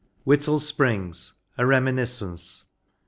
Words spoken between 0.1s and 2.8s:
WHITTLE SPRINGS. (a reminiscence.)